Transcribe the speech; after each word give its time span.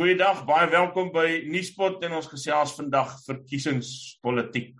Goeiedag, 0.00 0.46
baie 0.48 0.64
welkom 0.72 1.10
by 1.12 1.42
Nuuspot 1.52 2.00
en 2.06 2.14
ons 2.16 2.28
gesels 2.30 2.70
vandag 2.72 3.10
verkiesingspolitiek. 3.26 4.70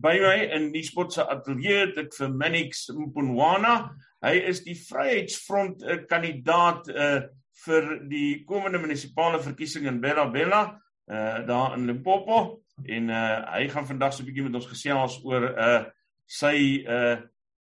By 0.00 0.14
my 0.22 0.38
in 0.56 0.70
Nuuspot 0.72 1.12
se 1.12 1.26
ateljee 1.34 1.82
het 1.82 2.00
ek 2.00 2.16
vir 2.16 2.32
Manix 2.32 2.86
Mponwana. 2.96 3.74
Hy 4.24 4.32
is 4.54 4.62
die 4.64 4.78
Vryheidsfront 4.86 5.84
uh, 5.84 5.98
kandidaat 6.08 6.88
uh, 6.94 7.18
vir 7.66 7.90
die 8.08 8.38
komende 8.48 8.80
munisipale 8.80 9.42
verkiesing 9.44 9.84
in 9.90 10.00
Bella 10.00 10.24
Bella 10.32 10.62
uh, 10.70 11.42
daar 11.44 11.76
in 11.76 11.84
Limpopo 11.92 12.62
en 12.88 13.12
uh, 13.12 13.20
hy 13.58 13.68
gaan 13.68 13.84
vandag 13.84 14.16
so 14.16 14.24
'n 14.24 14.32
bietjie 14.32 14.48
met 14.48 14.56
ons 14.62 14.72
gesels 14.72 15.20
oor 15.28 15.44
uh, 15.52 15.82
sy 16.24 16.86
uh, 16.88 17.18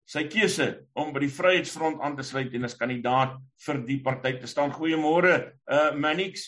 sy 0.08 0.24
keuse 0.32 0.68
om 0.96 1.10
by 1.12 1.20
die 1.26 1.32
Vryheidsfront 1.32 2.00
aan 2.04 2.16
te 2.16 2.24
sluit 2.24 2.54
en 2.56 2.64
as 2.68 2.76
kandidaat 2.78 3.36
vir 3.66 3.82
die 3.84 3.98
party 4.04 4.38
te 4.40 4.48
staan. 4.48 4.72
Goeiemôre, 4.72 5.34
uh 5.68 5.90
Manix. 5.96 6.46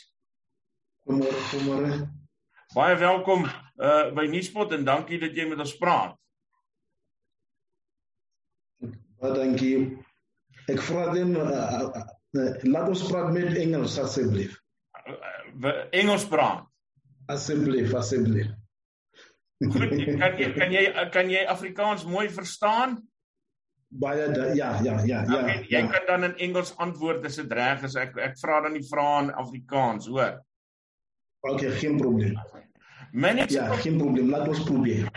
Goeiemôre, 1.05 1.43
goeiemôre. 1.51 1.99
Baie 2.73 2.97
welkom 3.03 3.45
uh 3.45 4.07
by 4.17 4.25
Nuuspot 4.33 4.73
en 4.77 4.87
dankie 4.89 5.21
dat 5.21 5.37
jy 5.37 5.49
met 5.51 5.61
ons 5.61 5.77
praat. 5.81 6.17
Baie 9.21 9.37
dankie. 9.37 9.75
Ek 10.71 10.81
vra 10.87 11.11
dan 11.13 11.37
uh, 11.37 11.91
uh, 12.39 12.49
laat 12.71 12.89
ons 12.89 13.05
praat 13.11 13.29
met 13.35 13.59
Engels 13.59 13.99
asseblief. 14.01 14.57
Uh, 15.11 15.85
Engels 16.01 16.25
praat. 16.31 16.65
Asseblief, 17.31 17.93
asseblief. 17.99 18.49
Goed, 19.61 19.93
kan 20.17 20.39
jy 20.41 20.51
kan 20.57 20.73
jy 20.73 20.83
kan 21.13 21.29
jy 21.29 21.45
Afrikaans 21.53 22.07
mooi 22.09 22.31
verstaan? 22.33 22.97
Baie 23.91 24.29
da, 24.33 24.47
ja 24.55 24.71
ja 24.83 24.99
ja 25.05 25.25
ja. 25.27 25.39
Okay, 25.41 25.65
jy 25.69 25.83
ja. 25.83 25.89
kan 25.91 26.07
dan 26.07 26.25
in 26.31 26.37
Engels 26.39 26.73
antwoord 26.79 27.25
as 27.27 27.41
dit 27.41 27.53
reg 27.53 27.83
is. 27.89 27.97
Ek 27.99 28.17
ek 28.17 28.39
vra 28.39 28.61
dan 28.67 28.79
die 28.79 28.87
vrae 28.87 29.25
in 29.25 29.33
Afrikaans, 29.35 30.07
hoor. 30.07 30.39
Okay, 31.41 31.73
geen 31.81 31.99
probleem. 31.99 32.39
Minutes. 33.13 33.57
Ja, 33.57 33.67
geen 33.81 33.99
probleem. 33.99 34.31
Laat 34.31 34.49
ons 34.49 34.63
probeer. 34.65 35.11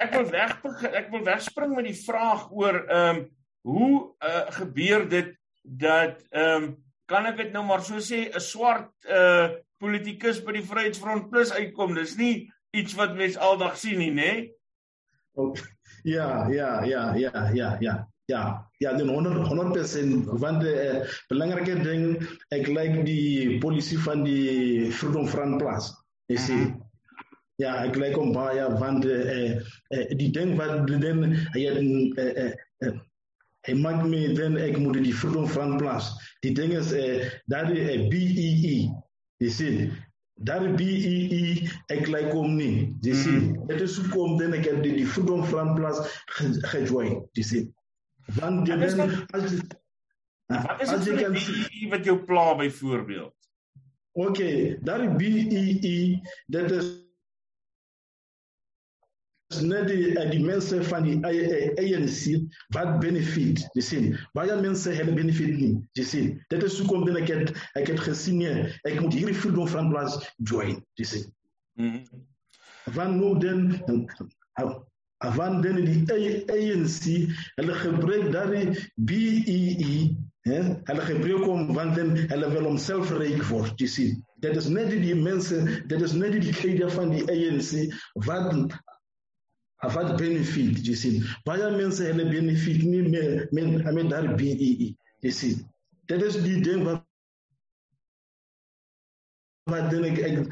Ek 0.00 0.14
wil 0.14 0.30
weg 0.30 0.54
ek 0.92 1.10
wil 1.12 1.24
wegspring 1.26 1.74
met 1.74 1.90
die 1.90 1.98
vraag 1.98 2.48
oor 2.50 2.84
ehm 2.86 3.16
um, 3.16 3.26
hoe 3.60 3.96
uh, 4.24 4.46
gebeur 4.56 5.08
dit 5.08 5.34
dat 5.62 6.22
ehm 6.30 6.62
um, 6.62 6.70
kan 7.10 7.26
ek 7.26 7.36
dit 7.42 7.50
nou 7.52 7.64
maar 7.66 7.82
so 7.82 7.98
sê 7.98 8.30
'n 8.30 8.40
swart 8.40 8.92
uh 9.10 9.58
politikus 9.80 10.42
by 10.44 10.52
die 10.52 10.64
Vryheidsfront 10.64 11.30
plus 11.32 11.52
uitkom. 11.56 11.94
Dis 11.96 12.16
nie 12.20 12.52
iets 12.76 12.94
wat 12.98 13.16
mens 13.16 13.38
aldag 13.40 13.78
sien 13.80 13.98
nie, 13.98 14.12
nê? 14.12 14.32
Nee? 14.32 14.48
Okay. 15.32 15.68
Ja, 16.04 16.48
ja, 16.52 16.84
ja, 16.84 17.14
ja, 17.16 17.50
ja, 17.54 17.76
ja. 17.80 17.94
Ja, 18.30 18.70
ja, 18.78 18.92
dan 18.94 19.08
100 19.08 19.48
100% 19.48 20.24
want 20.38 20.60
die 20.62 20.74
uh, 20.74 21.02
belangrike 21.28 21.80
ding 21.82 22.14
ek 22.54 22.68
like 22.70 23.02
die 23.08 23.58
polisie 23.58 23.98
van 23.98 24.22
die 24.22 24.90
Freedom 24.94 25.26
Front 25.26 25.58
Plus. 25.58 25.90
Jy 26.30 26.38
sien. 26.38 26.68
Ja, 27.58 27.74
ek 27.82 27.98
like 27.98 28.18
hom 28.20 28.30
baie 28.36 28.68
want 28.78 29.06
eh 29.10 29.58
uh, 29.58 30.04
die 30.20 30.30
ding 30.36 30.54
wat 30.60 30.86
dan 30.86 31.24
hy 31.56 31.64
het 31.64 31.80
eh 32.22 32.52
uh, 32.86 32.92
hy 33.66 33.74
maak 33.82 34.06
my 34.06 34.20
dan 34.38 34.54
ek 34.56 34.78
moet 34.78 35.00
die 35.02 35.16
Freedom 35.16 35.48
Front 35.50 35.80
Plus. 35.82 36.12
Die 36.46 36.54
ding 36.54 36.76
is 36.76 36.94
eh 36.94 37.02
uh, 37.02 37.34
dat 37.50 37.74
die 37.74 37.82
uh, 37.82 38.06
BEE. 38.14 38.76
Jy 39.42 39.50
sien. 39.58 39.90
Daar 40.46 40.70
BEE 40.78 41.66
ek 41.90 42.06
like 42.06 42.30
hom 42.36 42.54
nie. 42.62 42.94
Jy 43.02 43.18
sien. 43.26 43.42
Mm. 43.50 43.66
Dit 43.74 43.84
is 43.90 43.98
hoekom 43.98 44.38
dan 44.38 44.54
ek 44.56 44.70
het 44.70 44.80
die, 44.86 44.94
die 45.02 45.10
Freedom 45.16 45.42
Front 45.50 45.74
Plus 45.80 46.00
gejoin. 46.70 47.18
Jy 47.34 47.48
sien. 47.52 47.68
Want 48.40 48.68
jy 48.68 48.76
dan 48.76 49.14
as 49.36 49.52
Wat 50.50 50.80
is 50.82 51.04
dit 51.04 51.20
kan 51.22 51.36
sien 51.38 51.90
wat 51.92 52.04
jou 52.04 52.16
pla 52.26 52.56
byvoorbeeld? 52.58 53.34
Okay, 54.12 54.78
daar 54.82 55.16
BEE 55.16 56.20
dit 56.46 56.70
is 56.70 56.88
is 59.50 59.60
net 59.66 59.88
die 59.90 60.12
uh, 60.14 60.26
die 60.30 60.42
mense 60.42 60.78
van 60.86 61.06
die 61.06 61.16
ANC 61.26 62.20
wat 62.74 62.98
benefit, 63.02 63.62
jy 63.74 63.82
sien. 63.82 64.06
Baie 64.38 64.54
mense 64.62 64.92
het 64.94 65.10
benefit 65.16 65.56
nie, 65.56 65.72
jy 65.98 66.04
sien. 66.06 66.28
Dit 66.52 66.62
is 66.66 66.78
hoekom 66.78 67.08
ek 67.18 67.32
het 67.32 67.50
ek 67.78 67.90
het 67.90 68.02
gesien 68.06 68.38
nie, 68.42 68.52
ek 68.86 69.00
moet 69.02 69.16
hierdie 69.16 69.34
freedom 69.34 69.66
van 69.70 69.90
plaas 69.90 70.20
join, 70.38 70.78
jy 71.00 71.08
sien. 71.14 71.26
Mhm. 71.80 72.22
Van 72.94 73.18
nou 73.18 73.34
dan 73.42 73.66
van 75.20 75.60
dan 75.62 75.76
die 75.84 76.04
ANC 76.48 77.04
hulle 77.56 77.74
gebruik 77.84 78.30
daai 78.32 78.62
BEE 78.94 80.16
hè 80.48 80.60
hulle 80.88 81.02
gebruik 81.04 81.44
hom 81.44 81.74
want 81.76 81.96
dan 81.96 82.14
hulle 82.16 82.48
wil 82.54 82.68
homself 82.70 83.10
reik 83.20 83.42
word 83.50 83.82
jy 83.84 83.88
sien 83.94 84.14
dit 84.40 84.56
is 84.56 84.70
net 84.72 84.88
die 85.02 85.16
mense 85.18 85.58
dit 85.92 86.06
is 86.08 86.16
net 86.16 86.38
die 86.40 86.54
kede 86.62 86.88
van 86.96 87.12
die 87.12 87.26
ANC 87.34 87.92
wat 88.28 88.48
wat 89.96 90.16
benefit 90.16 90.80
jy 90.88 90.96
sien 91.02 91.20
baie 91.44 91.68
mense 91.76 92.08
hulle 92.08 92.24
benefit 92.32 92.80
nie 92.88 93.04
meer 93.12 93.46
met 93.52 93.92
met 93.92 94.10
daar 94.14 94.32
BEE 94.40 94.72
jy 95.20 95.34
sien 95.42 95.60
dit 96.08 96.28
is 96.30 96.40
die 96.48 96.60
ding 96.64 96.88
wat 96.88 97.04
wat 99.70 99.90
dan 99.92 100.08
ek, 100.08 100.46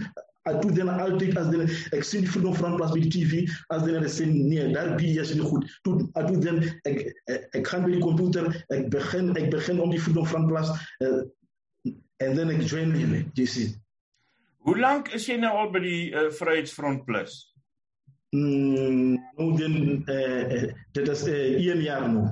Ek 0.49 0.61
doe 0.63 0.73
dan 0.77 0.91
altyd 0.95 1.37
as 1.41 1.51
dan 1.53 1.67
ek 1.97 2.07
sien 2.07 2.25
die 2.25 2.31
Freedom 2.33 2.55
Front 2.57 2.79
Plus 2.81 2.95
by 2.95 3.03
die 3.05 3.13
TV 3.13 3.43
as 3.75 3.85
dan 3.85 3.99
hulle 3.99 4.13
sê 4.13 4.29
nee, 4.29 4.69
daar 4.75 4.95
bi 4.99 5.15
is 5.21 5.35
nie 5.35 5.45
goed. 5.45 5.67
Toe 5.87 6.07
ek 6.21 6.31
doe 6.31 6.39
dan 6.45 6.63
ek 6.89 7.03
ek, 7.29 7.51
ek 7.61 7.69
gaan 7.69 7.85
by 7.87 7.93
die 7.97 8.05
komputer, 8.05 8.49
ek 8.75 8.89
begin 8.95 9.35
ek 9.37 9.51
begin 9.55 9.83
om 9.85 9.93
die 9.95 10.01
Front 10.01 10.49
Plus 10.49 10.73
uh, 11.05 11.21
en 12.25 12.35
dan 12.39 12.51
ek 12.55 12.65
join 12.67 12.95
hulle, 12.97 13.23
jy 13.39 13.47
sien. 13.47 13.77
Hoe 14.67 14.77
lank 14.79 15.13
is 15.17 15.29
jy 15.29 15.39
nou 15.41 15.53
al 15.57 15.71
by 15.73 15.81
die 15.85 16.03
uh, 16.13 16.29
Vryheidsfront 16.35 17.07
Plus? 17.07 17.39
Mm, 18.37 19.15
nou 19.39 19.55
uh, 19.57 20.67
dit 20.93 21.09
is 21.09 21.23
'n 21.25 21.33
uh, 21.33 21.73
1 21.73 21.81
jaar 21.83 22.09
nou. 22.11 22.27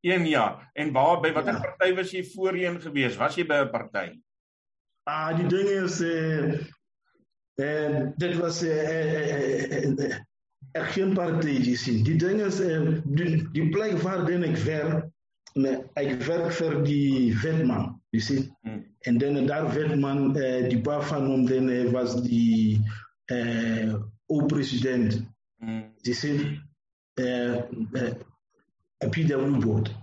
1 0.00 0.26
jaar. 0.26 0.70
En 0.74 0.92
waar 0.92 1.20
by 1.20 1.32
watter 1.32 1.54
ja. 1.54 1.60
party 1.60 1.94
was 1.94 2.10
jy 2.10 2.24
voorheen 2.24 2.80
gewees? 2.80 3.16
Was 3.16 3.36
jy 3.36 3.46
by 3.46 3.62
'n 3.62 3.70
party? 3.70 4.08
Ah, 5.06 5.36
die 5.36 5.46
ding 5.46 5.68
is 5.68 6.00
eh 6.00 6.10
uh, 6.10 6.58
En 7.56 8.12
dit 8.16 8.36
was 8.36 8.62
uh, 8.62 9.98
er 10.70 10.84
geen 10.84 11.12
partij 11.12 11.76
zien. 11.76 12.02
Die 12.02 12.16
ding 12.16 12.40
is, 12.40 12.60
uh, 12.60 13.00
die, 13.04 13.50
die 13.50 13.68
plek 13.68 13.98
waar 13.98 14.26
dan 14.26 14.42
ik 14.42 14.56
werk, 14.56 15.08
nee, 15.52 15.78
ik 15.94 16.20
werk 16.22 16.52
voor 16.52 16.84
die 16.84 17.38
wetman, 17.38 18.02
je 18.08 18.20
ziet. 18.20 18.52
Mm. 18.62 18.94
En 18.98 19.18
dan 19.18 19.46
daar 19.46 19.74
wetman, 19.74 20.36
uh, 20.36 20.68
die 20.68 20.80
paar 20.80 21.02
van 21.02 21.30
hem 21.30 21.46
dan, 21.46 21.68
uh, 21.68 21.90
was 21.90 22.22
die 22.22 22.80
uh, 23.26 23.94
o-president. 24.26 25.30
Mm. 25.56 25.92
Je 26.00 26.12
ziet, 26.12 26.60
uh, 27.14 27.54
uh, 27.92 28.12
PW 29.10 29.60
board, 29.60 29.94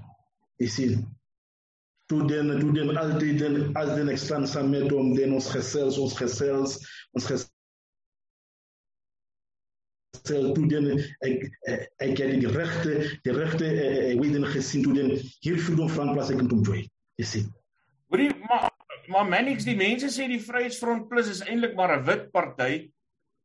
je 0.55 0.67
ziet. 0.67 0.97
Toen 2.13 2.27
den, 2.27 2.59
toen 2.59 2.73
den 2.73 2.97
altijd 2.97 3.39
den, 3.39 3.73
als 3.73 3.95
den 3.95 4.09
ik 4.09 4.17
staan 4.17 4.47
samen 4.47 4.69
met 4.69 4.91
hem, 4.91 5.15
den 5.15 5.33
ons 5.33 5.49
gezels, 5.49 5.97
ons 5.97 6.13
gezels, 6.13 6.75
ons 7.11 7.25
gezels 7.25 7.49
toe 10.23 10.67
den 10.69 10.91
ek 11.25 11.47
ek 11.99 12.21
het 12.21 12.35
die 12.39 12.51
regte 12.53 12.93
die 13.25 13.33
regte 13.35 13.67
ek 14.11 14.21
weet 14.21 14.35
dan 14.37 14.45
gesien 14.53 14.85
toe 14.85 14.93
den 14.95 15.09
hier 15.43 15.57
freedom 15.59 15.89
van 15.89 16.13
plaas 16.13 16.29
ek 16.31 16.39
moet 16.39 16.53
join 16.67 16.85
jy 17.19 17.27
sien 17.27 17.49
hoorie 18.13 18.29
maar 18.45 18.69
maar 19.11 19.27
Manix 19.27 19.65
die 19.67 19.75
mense 19.75 20.07
sê 20.13 20.29
die 20.31 20.39
Vryheidsfront 20.39 21.09
Plus 21.09 21.27
is 21.33 21.41
eintlik 21.43 21.73
maar 21.75 21.97
'n 21.97 22.05
wit 22.07 22.29
party 22.31 22.71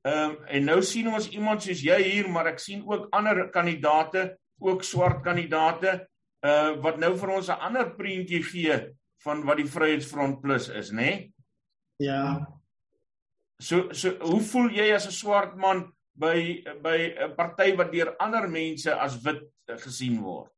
ehm 0.07 0.29
um, 0.29 0.37
en 0.47 0.71
nou 0.71 0.83
sien 0.83 1.09
ons 1.09 1.27
iemand 1.33 1.65
soos 1.65 1.83
jy 1.83 1.99
hier 2.05 2.29
maar 2.29 2.53
ek 2.53 2.63
sien 2.63 2.85
ook 2.87 3.09
ander 3.11 3.49
kandidate 3.51 4.37
ook 4.61 4.85
swart 4.85 5.25
kandidate 5.25 6.07
uh 6.47 6.77
wat 6.83 6.99
nou 6.99 7.17
vir 7.17 7.35
ons 7.37 7.49
'n 7.49 7.61
ander 7.61 7.95
prentjie 7.97 8.43
gee 8.43 8.79
van 9.25 9.45
wat 9.45 9.57
die 9.57 9.67
Vryheidsfront 9.67 10.41
Plus 10.41 10.69
is 10.69 10.91
nê 10.91 10.97
nee? 10.97 11.33
ja 11.99 12.47
so 13.59 13.93
so 13.93 14.15
hoe 14.21 14.41
voel 14.41 14.71
jy 14.71 14.93
as 14.95 15.07
'n 15.07 15.13
swart 15.13 15.57
man 15.57 15.93
by 16.19 16.63
by 16.83 16.99
'n 17.27 17.35
party 17.37 17.75
wat 17.77 17.93
deur 17.93 18.15
ander 18.19 18.49
mense 18.49 18.91
as 18.91 19.23
wit 19.23 19.43
gesien 19.77 20.21
word. 20.23 20.51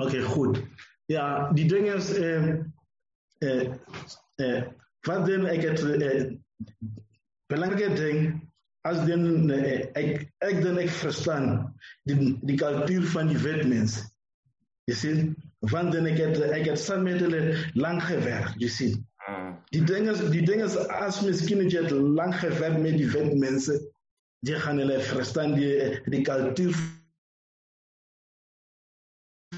OK, 0.00 0.20
goed. 0.34 0.62
Ja, 1.10 1.50
die 1.52 1.66
ding 1.68 1.88
is 1.90 2.12
eh 2.14 2.60
eh 3.40 3.74
eh 4.38 4.62
wat 5.08 5.26
dan 5.26 5.46
ek 5.46 5.62
het 5.62 5.80
eh, 5.80 6.30
belangrike 7.48 7.94
ding 7.96 8.48
as 8.84 9.00
dan 9.06 9.50
eh, 9.50 9.90
ek 9.94 10.30
ek 10.38 10.62
dan 10.62 10.78
ek 10.78 10.90
verstaan 10.90 11.74
die 12.04 12.36
die 12.42 12.56
kultuur 12.56 13.04
van 13.12 13.28
die 13.28 13.38
wit 13.38 13.66
mense. 13.68 14.04
Jy 14.90 14.96
sien, 14.98 15.30
want 15.70 15.94
dan 15.94 16.08
ek 16.10 16.18
het 16.18 16.40
ek 16.50 16.66
het 16.72 16.80
saam 16.82 17.06
met 17.06 17.22
hulle 17.22 17.54
lank 17.78 18.02
gewerk, 18.08 18.56
jy 18.58 18.70
sien. 18.74 18.98
Hmm. 19.22 19.54
Die 19.70 19.84
ding 19.86 20.08
is 20.10 20.22
die 20.32 20.42
ding 20.42 20.64
is 20.64 20.74
as 20.98 21.20
miskien 21.22 21.62
jy 21.68 21.84
het 21.84 21.94
lank 21.94 22.40
gewerk 22.42 22.80
met 22.82 22.98
die 22.98 23.08
wit 23.12 23.36
mense 23.38 23.78
jy 24.48 24.58
gaan 24.64 24.80
hulle 24.80 24.98
verstaan 25.04 25.54
die 25.58 25.72
die 26.10 26.22
kultuur 26.26 26.76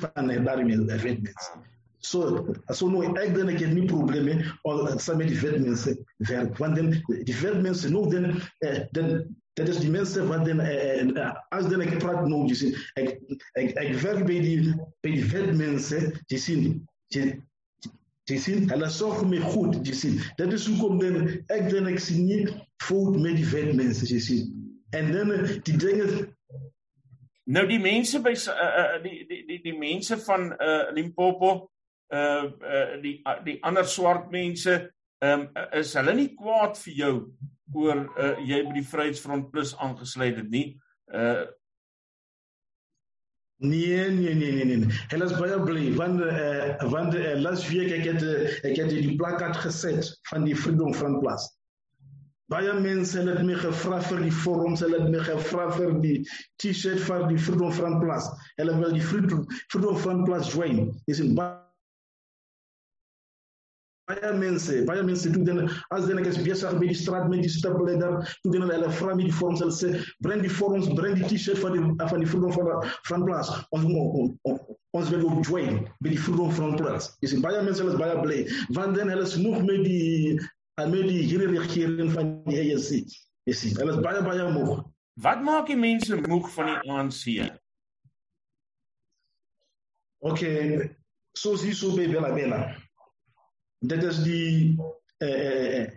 van 0.03 0.33
daarmee 0.45 0.85
wetmense. 0.87 1.61
So, 2.03 2.47
so 2.75 2.89
no, 2.91 3.03
ek 3.07 3.35
dink 3.37 3.53
ek 3.53 3.61
het 3.63 3.75
nie 3.77 3.87
probleme 3.87 4.41
om 4.67 4.89
saam 4.99 5.21
met 5.23 5.31
die 5.31 5.39
wetmense 5.39 5.95
werk. 6.27 6.59
Want 6.59 6.81
dan 6.81 6.91
die 7.29 7.37
wetmense 7.39 7.93
nou 7.95 8.09
dan 8.11 8.33
uh, 8.67 8.81
dan 8.97 9.13
dat 9.53 9.69
is 9.69 9.79
die 9.79 9.91
mensen 9.91 10.29
wat 10.29 10.45
dan 10.45 10.61
uh, 10.61 11.35
als 11.49 11.69
dan 11.69 11.81
ik 11.81 11.99
praat 11.99 12.29
nou, 12.29 12.47
je 12.47 12.55
ziet, 12.55 12.91
ik, 12.95 13.19
ik, 13.53 13.79
ik 13.79 13.95
werk 13.95 14.25
bij 14.27 14.41
die, 14.41 14.75
bij 15.01 15.11
die 15.11 15.25
wetmensen, 15.25 16.23
je 16.27 16.39
ziet, 16.39 16.79
je, 17.07 17.41
je 18.23 18.39
ziet, 18.39 18.71
hulle 18.71 18.89
zorgen 18.89 19.29
me 19.29 19.41
goed, 19.41 19.87
je 19.87 19.95
ziet. 19.95 20.33
Dat 20.35 20.53
is 20.53 20.67
hoe 20.67 20.79
kom 20.79 20.99
dan, 20.99 21.29
ik 21.29 21.71
dan 21.71 21.87
ik 21.87 21.99
zie 21.99 22.23
niet 22.23 22.55
fout 22.77 23.19
met 23.19 23.37
die 23.37 23.47
wetmensen, 23.47 24.15
je 24.15 24.21
ziet. 24.21 24.53
En 24.91 25.13
dan 25.13 25.47
die 25.63 25.77
dingen 25.77 26.37
Nou 27.45 27.67
die 27.67 27.81
mense 27.83 28.21
by 28.23 28.33
uh, 28.39 29.03
die 29.03 29.27
die 29.27 29.43
die 29.47 29.61
die 29.65 29.75
mense 29.79 30.19
van 30.23 30.53
uh 30.63 30.93
Limpopo 30.95 31.71
uh, 32.15 32.45
uh 32.47 33.01
die 33.03 33.19
uh, 33.27 33.41
die 33.45 33.59
ander 33.67 33.85
swart 33.85 34.31
mense 34.31 34.93
um, 35.23 35.49
is 35.79 35.95
hulle 35.99 36.15
nie 36.19 36.31
kwaad 36.37 36.79
vir 36.85 37.01
jou 37.01 37.15
oor 37.73 38.05
uh, 38.19 38.37
jy 38.45 38.63
by 38.69 38.77
die 38.77 38.87
Vryheidsfront 38.87 39.51
Plus 39.55 39.75
aangesluit 39.79 40.39
het 40.43 40.53
nie 40.53 40.69
uh 41.13 41.49
Nee 43.63 44.11
nee 44.11 44.35
nee 44.35 44.65
nee 44.65 44.77
nee. 44.77 44.89
Hulle 45.13 45.25
is 45.31 45.35
baie 45.39 45.59
bly 45.63 45.85
want 45.95 46.19
uh, 46.21 46.83
want 46.91 47.15
uh, 47.15 47.37
laas 47.39 47.63
week 47.71 47.93
ek 47.95 48.09
het 48.09 48.25
ek 48.67 48.75
het 48.81 48.91
die 48.91 49.15
plakkaat 49.21 49.61
geset 49.63 50.11
van 50.33 50.49
die 50.49 50.57
Freedom 50.59 50.91
Front 50.99 51.21
Plus. 51.23 51.47
Baie 52.51 52.75
mense 52.75 53.23
het 53.23 53.39
my 53.47 53.55
gevra 53.63 54.03
vir 54.09 54.27
die 54.27 54.35
forums, 54.43 54.83
hulle 54.83 54.99
het 55.05 55.15
my 55.15 55.23
gevra 55.31 55.71
vir 55.79 55.95
die 56.03 56.17
T-shirt 56.59 57.07
vir 57.07 57.29
die 57.31 57.39
Freedom 57.39 57.71
Front 57.79 58.03
Plus. 58.03 58.27
Hulle 58.59 58.75
wil 58.83 58.99
die 58.99 59.07
Freedom 59.13 59.47
Front 59.71 60.27
Plus 60.27 60.51
join. 60.57 60.89
Dis 61.07 61.23
in 61.23 61.37
baie 61.39 61.62
baie 64.11 64.33
mense, 64.35 64.83
baie 64.89 65.03
mense 65.07 65.31
doen 65.31 65.45
dan 65.47 65.71
as 65.95 66.07
dan 66.09 66.19
ek 66.23 66.29
is 66.33 66.41
besig 66.43 66.75
met 66.79 66.91
die 66.91 66.99
straat 66.99 67.29
met 67.31 67.45
die 67.45 67.51
stapleider, 67.53 68.19
doen 68.43 68.65
dan 68.65 68.73
hulle 68.75 68.91
vra 68.99 69.15
met 69.15 69.29
die 69.29 69.35
forums, 69.35 69.63
hulle 69.63 69.77
sê 69.77 69.93
bring 70.27 70.43
die 70.43 70.51
forums, 70.51 70.89
bring 70.99 71.19
die 71.21 71.29
T-shirt 71.31 71.61
van 71.63 71.77
die 71.77 71.83
van 72.11 72.25
die 72.25 72.29
Freedom 72.29 72.53
van 72.57 72.89
van 73.11 73.27
plaas. 73.29 73.53
Ons 73.77 73.87
ons 73.87 74.63
ons 74.93 75.13
wil 75.15 75.27
ook 75.29 75.47
join 75.47 75.83
by 76.05 76.13
die 76.13 76.21
Freedom 76.21 76.51
van 76.59 76.77
plaas. 76.81 77.13
Sien 77.25 77.45
baie 77.45 77.63
mense 77.65 77.85
is 77.87 78.01
baie 78.01 78.19
bly 78.25 78.43
want 78.77 78.99
dan 78.99 79.13
hulle 79.13 79.29
is 79.29 79.37
nog 79.41 79.63
met 79.69 79.85
die 79.87 80.39
met 80.81 81.07
die 81.07 81.23
hele 81.29 81.53
regering 81.53 82.11
van 82.13 82.39
die 82.49 82.59
ANC. 82.63 83.19
Sien, 83.53 83.77
hulle 83.79 83.97
is 83.97 84.05
baie 84.05 84.23
baie 84.27 84.49
moeg. 84.53 84.81
Wat 85.23 85.43
maak 85.45 85.69
die 85.69 85.79
mense 85.79 86.17
moeg 86.27 86.49
van 86.57 86.73
die 86.73 86.93
ANC? 86.93 87.53
Okay, 90.23 90.89
soos 91.35 91.65
hier 91.67 91.75
so 91.75 91.97
by 91.97 92.07
Bella 92.07 92.31
Bella. 92.35 92.65
Dit 93.83 94.05
is 94.07 94.21
die 94.23 94.79
uh, 95.19 95.91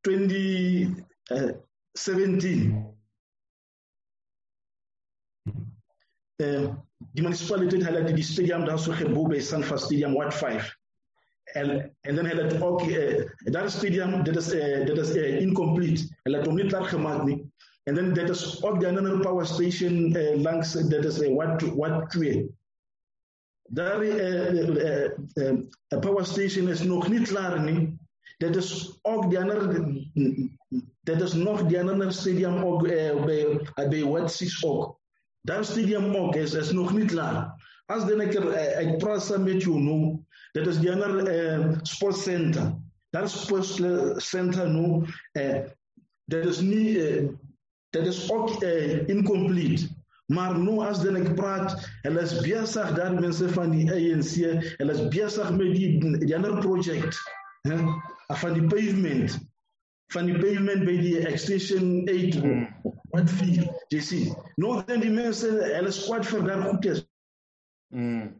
2017 0.00 2.86
uh, 6.36 6.74
die 7.16 7.24
municipaliteit 7.24 7.86
het 7.88 8.12
die 8.16 8.24
stadium 8.24 8.64
daar 8.68 8.78
so 8.78 8.92
gebou 8.92 9.24
by 9.28 9.40
Sanfa 9.40 9.76
Stadium 9.80 10.12
Wat 10.18 10.34
5 10.34 10.76
en 11.56 11.96
en 12.00 12.14
dan 12.14 12.26
het 12.26 12.50
dit 12.50 12.62
ook 12.62 12.82
uh, 12.84 13.24
dat 13.52 13.70
stadium 13.70 14.24
dit 14.24 14.36
is 14.36 14.54
uh, 14.54 14.86
dit 14.86 14.98
is 14.98 15.16
uh, 15.16 15.40
incomplete. 15.40 16.08
Hulle 16.22 16.36
het 16.36 16.46
hom 16.46 16.56
nie 16.60 16.68
klaar 16.68 16.84
gemaak 16.84 17.24
nie 17.24 17.52
en 17.88 17.94
dan 17.94 18.12
dit 18.12 18.28
is 18.28 18.62
ook 18.62 18.80
die 18.80 18.88
ander 18.88 19.20
power 19.20 19.46
station 19.46 20.16
uh, 20.16 20.42
langs 20.42 20.72
dit 20.72 21.04
is 21.04 21.22
uh, 21.22 21.34
wat 21.34 21.62
wat 21.80 22.10
2 22.10 22.48
daar 23.72 24.04
uh, 24.04 24.52
uh, 24.52 25.10
uh, 25.34 25.52
uh, 25.88 25.98
power 26.00 26.26
station 26.26 26.68
is 26.68 26.82
nog 26.82 27.08
niet 27.08 27.28
klaar 27.28 27.62
nie. 27.62 27.98
Dit 28.36 28.56
is 28.56 28.98
ook 29.02 29.30
die 29.30 29.38
ander 29.38 29.84
dit 31.00 31.20
is 31.20 31.32
nog 31.32 31.62
die 31.66 31.80
ander 31.80 32.12
stadium 32.12 32.62
ook 32.64 32.86
uh, 32.86 33.24
by 33.24 33.60
by 33.88 34.02
wat 34.02 34.32
six 34.32 34.64
ook. 34.64 34.98
Daar 35.40 35.64
stadium 35.64 36.14
ook 36.14 36.36
is 36.36 36.54
is 36.54 36.72
nog 36.72 36.96
niet 36.96 37.10
klaar. 37.10 37.54
As 37.86 38.06
dan 38.06 38.20
ek 38.20 38.34
uh, 38.38 38.78
ek 38.82 38.98
praat 38.98 39.22
saam 39.22 39.46
met 39.46 39.62
jou 39.62 39.78
nou, 39.78 40.18
dit 40.52 40.66
is 40.66 40.82
die 40.82 40.90
ander 40.92 41.22
uh, 41.30 41.78
sports 41.82 42.22
center. 42.26 42.74
Daar 43.10 43.28
sports 43.28 43.78
center 44.16 44.70
nou 44.70 45.06
uh, 45.32 45.62
dit 46.24 46.44
is 46.44 46.60
nie 46.60 46.98
uh, 46.98 47.30
dit 47.90 48.06
is 48.06 48.30
ook 48.30 48.62
uh, 48.62 49.08
incomplete. 49.08 49.90
Maar 50.30 50.58
nou 50.58 50.78
as 50.86 51.02
dan 51.02 51.18
ek 51.18 51.32
praat, 51.38 51.74
hulle 52.04 52.22
is 52.22 52.36
besig 52.44 52.94
daar 52.96 53.16
mense 53.18 53.48
van 53.56 53.74
die 53.74 53.86
ANC, 53.90 54.34
hulle 54.78 54.94
is 54.94 55.06
besig 55.10 55.54
met 55.56 55.72
die 55.74 56.18
die 56.22 56.34
ander 56.36 56.58
projek, 56.62 57.08
hè, 57.66 57.78
van 58.42 58.54
die 58.54 58.66
pavement 58.70 59.40
van 60.10 60.26
die 60.26 60.38
pavement 60.38 60.84
by 60.86 60.96
die 60.98 61.18
extension 61.28 62.02
8 62.10 62.40
mm. 62.42 62.62
wat 63.14 63.30
vir 63.38 63.50
jy 63.94 64.00
sien. 64.02 64.30
Nou 64.62 64.80
dan 64.88 65.04
die 65.04 65.12
mense 65.12 65.50
hulle 65.50 65.92
squad 65.94 66.26
vir 66.26 66.46
daar 66.48 66.64
goed 66.66 66.88
is. 66.90 67.02
Mm. 67.94 68.32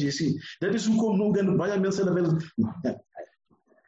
Jy 0.00 0.10
sien. 0.14 0.36
Dit 0.64 0.78
is 0.78 0.88
hoekom 0.90 1.20
nou 1.20 1.30
dan 1.36 1.54
baie 1.60 1.78
mense 1.82 2.02
hulle 2.02 2.14
wil 2.16 2.32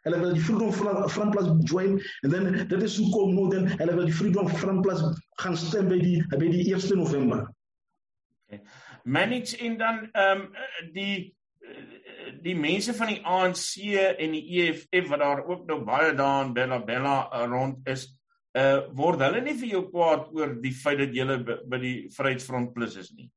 hulle 0.04 0.20
wil 0.20 0.34
die 0.36 0.44
Freedom 0.44 0.72
Front 1.08 1.34
Plus 1.34 1.50
join 1.70 1.98
en 2.22 2.34
dan 2.34 2.50
dit 2.68 2.82
is 2.88 2.96
hoekom 3.00 3.34
nou 3.36 3.46
dan 3.52 3.68
hulle 3.74 3.98
wil 3.98 4.08
die 4.10 4.16
Freedom 4.16 4.48
Front 4.48 4.84
Plus 4.84 5.04
gaan 5.42 5.56
stem 5.58 5.88
by 5.92 6.00
die 6.00 6.18
by 6.34 6.48
die 6.48 6.66
1 6.74 6.98
November. 6.98 7.46
Okay. 8.44 8.60
Manage 9.04 9.56
en 9.64 9.78
dan 9.80 10.04
ehm 10.12 10.44
um, 10.44 10.92
die 10.92 11.32
die 12.44 12.54
mense 12.56 12.92
van 12.96 13.08
die 13.12 13.20
ANC 13.24 13.78
en 14.20 14.34
die 14.36 14.44
EFF 14.60 15.08
wat 15.10 15.22
daar 15.22 15.44
ook 15.46 15.64
nou 15.68 15.80
baie 15.84 16.12
daar 16.16 16.44
in 16.44 16.52
Bella 16.56 16.78
Bella 16.84 17.46
rond 17.48 17.88
is, 17.88 18.08
uh 18.58 18.84
word 18.96 19.22
hulle 19.24 19.40
nie 19.44 19.56
vir 19.60 19.72
jou 19.76 19.82
kwaad 19.90 20.28
oor 20.36 20.54
die 20.62 20.74
feit 20.76 21.00
dat 21.00 21.16
jy 21.16 21.38
by 21.42 21.80
die 21.82 21.96
Vryheidsfront 22.14 22.74
Plus 22.76 22.96
is 23.00 23.10
nie. 23.16 23.30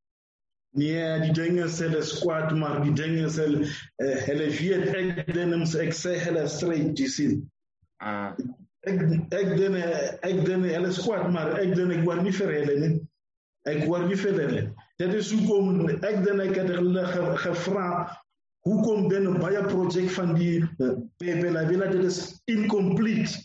Nee, 0.75 1.19
die 1.19 1.31
dinge 1.31 1.63
is 1.63 1.79
hulle 1.79 2.01
squad 2.03 2.51
maar 2.55 2.81
die 2.83 2.93
dinge 2.93 3.29
hulle 3.31 3.65
uh, 4.03 4.17
hulle 4.27 4.47
weet 4.59 4.89
ek 4.99 5.33
denims 5.33 5.75
ek 5.79 5.93
sê 5.95 6.17
hulle 6.21 6.43
straight 6.51 6.99
jy 6.99 7.07
sien. 7.09 7.37
Ah. 8.03 8.35
Ek 8.87 8.99
ek 9.35 9.55
dene 9.57 9.81
ek 10.27 10.43
dene 10.45 10.73
hulle 10.73 10.91
squad 10.93 11.31
maar 11.33 11.55
ek 11.61 11.73
dene 11.75 11.97
ek 11.97 12.03
word 12.05 12.21
nie 12.27 12.35
vir 12.35 12.53
hulle 12.59 12.75
nie. 12.83 12.91
Ek 13.67 13.87
word 13.87 14.11
nie 14.11 14.19
vir 14.19 14.37
hulle. 14.43 14.63
Dit 15.01 15.15
is 15.17 15.31
hoekom 15.33 15.87
ek 15.95 16.21
dene 16.27 16.49
ek 16.49 16.59
het 16.59 16.71
hulle 16.75 17.07
ge, 17.13 17.25
gevra 17.45 17.87
hoekom 18.67 19.07
dan 19.09 19.39
baie 19.39 19.63
projek 19.71 20.11
van 20.17 20.35
die 20.35 20.59
uh, 20.61 20.93
Pepe 21.21 21.51
la 21.55 21.63
Villa 21.69 21.87
dit 21.93 22.03
is 22.05 22.21
incomplete. 22.51 23.39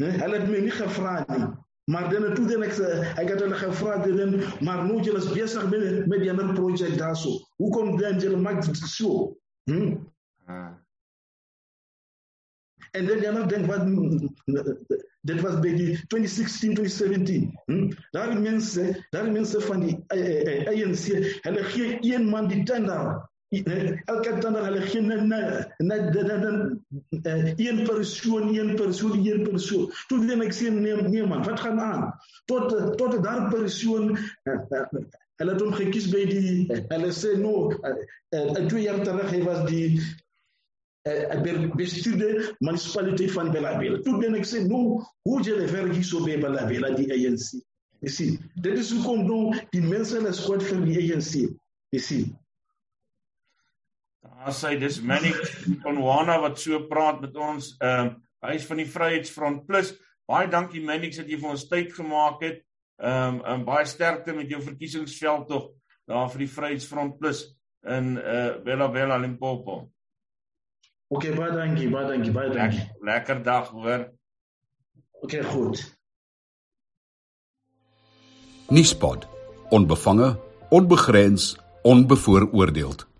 Hulle 0.00 0.38
het 0.38 0.48
my 0.48 0.64
nie 0.64 0.74
gevra 0.74 1.18
nie. 1.28 1.50
Maar 1.84 2.10
dan 2.10 2.34
toe 2.34 2.46
dan 2.46 2.62
ek 2.64 2.78
ek 3.20 3.28
het 3.28 3.40
hulle 3.40 3.56
gevra 3.60 3.96
dan 4.04 4.38
maar 4.64 4.84
nou 4.86 5.02
jy 5.04 5.12
is 5.18 5.28
besig 5.32 5.66
met 5.70 6.06
met 6.08 6.22
die 6.22 6.30
ander 6.32 6.54
projek 6.56 6.96
daarso. 6.98 7.40
Hoekom 7.60 7.98
dan 8.00 8.20
jy 8.20 8.32
maak 8.36 8.64
dit 8.64 8.76
so? 8.76 9.36
Hm? 9.70 9.96
Ah. 10.46 10.72
En 12.92 13.06
dan 13.06 13.20
jy 13.20 13.30
nou 13.36 13.44
dink 13.50 13.66
wat 13.66 13.84
dit 15.24 15.40
was 15.40 15.60
by 15.60 15.74
die 15.76 15.92
2016 16.12 16.74
2017. 16.80 17.52
Hm? 17.68 17.92
Daar 18.16 18.32
mense, 18.40 18.88
daar 19.10 19.30
mense 19.32 19.60
van 19.60 19.80
die 19.84 19.94
ANC, 20.08 21.06
hulle 21.44 21.68
gee 21.74 21.98
een 22.00 22.28
man 22.28 22.48
die 22.48 22.62
tender 22.64 23.18
elke 23.62 24.38
dan 24.40 24.56
hulle 24.56 24.80
geen 24.80 25.28
na 25.28 25.40
na 25.78 25.98
dan 26.10 26.82
een 27.56 27.84
persoon 27.84 28.54
een 28.54 28.74
persoon 28.74 29.26
een 29.26 29.42
persoon 29.42 29.92
toe 30.08 30.26
dan 30.26 30.42
ek 30.42 30.52
sien 30.52 30.80
nee 30.82 30.96
nee 31.02 31.26
man 31.26 31.44
wat 31.44 31.60
gaan 31.60 31.80
aan 31.80 32.04
tot 32.44 32.98
tot 32.98 33.22
daar 33.22 33.48
persoon 33.50 34.16
hulle 35.36 35.52
het 35.52 35.60
hom 35.60 35.72
gekies 35.72 36.10
by 36.12 36.24
die 36.30 36.66
hulle 36.92 37.10
sê 37.12 37.34
no 37.38 37.70
twee 38.68 38.84
jaar 38.84 39.02
terug 39.06 39.30
hy 39.34 39.42
was 39.46 39.64
die 39.70 39.88
bestuurder 41.76 42.54
municipaliteit 42.58 43.32
van 43.32 43.52
Bellabella 43.52 44.00
toe 44.06 44.20
dan 44.22 44.38
ek 44.38 44.48
sê 44.48 44.64
no 44.68 45.02
hoe 45.28 45.42
jy 45.44 45.58
le 45.58 45.68
ver 45.68 45.90
hier 45.92 46.06
so 46.06 46.24
by 46.24 46.38
Bellabella 46.40 46.94
die 46.96 47.10
ANC 47.12 47.58
jy 48.04 48.14
sien 48.18 48.38
dit 48.54 48.78
is 48.78 48.92
hoekom 48.94 49.26
nou 49.28 49.42
die 49.74 49.84
mense 49.84 50.16
hulle 50.16 50.32
squad 50.36 50.64
vir 50.70 50.80
die 50.86 50.98
ANC 51.02 51.34
jy 51.94 52.24
As 54.44 54.60
hy 54.66 54.74
dis 54.76 55.00
Manik 55.00 55.38
Konwana 55.84 56.36
wat 56.42 56.58
so 56.60 56.82
praat 56.90 57.22
met 57.24 57.36
ons, 57.36 57.72
ehm 57.80 58.12
uh, 58.12 58.20
hy 58.44 58.58
is 58.58 58.66
van 58.68 58.76
die 58.76 58.90
Vryheidsfront 58.92 59.62
Plus. 59.64 59.94
Baie 60.28 60.50
dankie 60.52 60.82
Manik 60.84 61.14
dat 61.16 61.30
jy 61.32 61.38
vir 61.40 61.54
ons 61.54 61.64
tyd 61.70 61.94
gemaak 61.96 62.44
het. 62.44 62.60
Ehm 63.00 63.40
um, 63.40 63.40
um, 63.54 63.64
baie 63.64 63.86
sterkte 63.88 64.36
met 64.36 64.52
jou 64.52 64.60
verkiesingsveld 64.62 65.48
tog 65.48 65.70
daar 66.04 66.28
vir 66.34 66.44
die 66.44 66.52
Vryheidsfront 66.52 67.16
Plus 67.18 67.46
in 67.88 68.18
uh 68.20 68.60
Bella 68.64 68.88
Bella 68.92 69.16
Limpopo. 69.16 69.80
OK, 71.08 71.30
baie 71.36 71.52
dankie, 71.56 71.88
baie 71.88 72.08
dankie, 72.12 72.32
baie 72.32 72.52
dankie. 72.52 72.84
Lekker, 72.84 73.04
lekker 73.08 73.42
dag, 73.44 73.72
hoor. 73.72 74.08
OK, 75.24 75.40
goed. 75.52 75.84
Nispod. 78.68 79.26
Onbevange, 79.70 80.34
onbegrens 80.68 81.56
onbevooroordeeld. 81.82 83.13